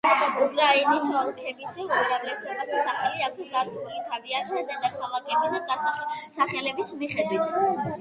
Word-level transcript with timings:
უკრაინის 0.43 1.03
ოლქების 1.19 1.75
უმრავლესობას 1.83 2.73
სახელი 2.79 3.27
აქვს 3.29 3.53
დარქმეული 3.53 4.03
თავიანთი 4.09 4.67
დედაქალაქების 4.73 5.89
სახელების 6.43 6.95
მიხედვით. 7.05 7.59